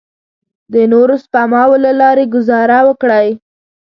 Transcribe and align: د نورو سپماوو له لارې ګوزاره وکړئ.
د 0.73 0.75
نورو 0.93 1.15
سپماوو 1.23 1.77
له 1.85 1.91
لارې 2.01 2.25
ګوزاره 2.33 2.79
وکړئ. 2.87 3.29